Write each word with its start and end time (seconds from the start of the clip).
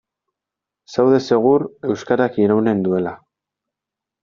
Zaude 0.93 1.19
segur 1.25 1.67
euskarak 1.91 2.41
iraunen 2.47 2.83
duela. 2.89 3.15